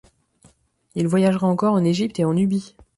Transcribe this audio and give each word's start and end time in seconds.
Il 0.95 1.05
voyagera 1.07 1.45
encore 1.45 1.75
en 1.75 1.83
Égypte 1.83 2.19
et 2.19 2.25
en 2.25 2.33
Nubie. 2.33 2.75